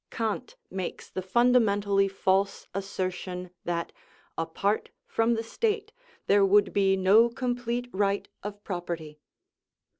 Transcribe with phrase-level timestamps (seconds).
[0.09, 3.93] Kant makes the fundamentally false assertion that
[4.35, 5.91] apart from the state
[6.25, 9.19] there would be no complete right of property.